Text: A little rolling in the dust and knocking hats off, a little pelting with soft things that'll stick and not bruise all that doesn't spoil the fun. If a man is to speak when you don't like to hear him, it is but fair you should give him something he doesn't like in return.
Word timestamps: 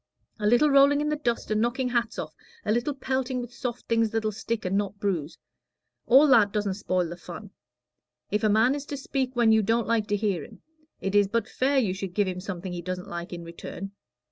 A 0.39 0.47
little 0.47 0.71
rolling 0.71 0.99
in 0.99 1.09
the 1.09 1.15
dust 1.15 1.51
and 1.51 1.61
knocking 1.61 1.89
hats 1.89 2.17
off, 2.17 2.33
a 2.65 2.71
little 2.71 2.95
pelting 2.95 3.39
with 3.39 3.53
soft 3.53 3.87
things 3.87 4.09
that'll 4.09 4.31
stick 4.31 4.65
and 4.65 4.75
not 4.75 4.97
bruise 4.99 5.37
all 6.07 6.25
that 6.29 6.51
doesn't 6.51 6.73
spoil 6.73 7.05
the 7.07 7.15
fun. 7.15 7.51
If 8.31 8.43
a 8.43 8.49
man 8.49 8.73
is 8.73 8.87
to 8.87 8.97
speak 8.97 9.35
when 9.35 9.51
you 9.51 9.61
don't 9.61 9.85
like 9.87 10.07
to 10.07 10.15
hear 10.15 10.43
him, 10.43 10.63
it 11.01 11.13
is 11.13 11.27
but 11.27 11.47
fair 11.47 11.77
you 11.77 11.93
should 11.93 12.15
give 12.15 12.27
him 12.27 12.39
something 12.39 12.73
he 12.73 12.81
doesn't 12.81 13.09
like 13.09 13.31
in 13.31 13.43
return. 13.43 13.91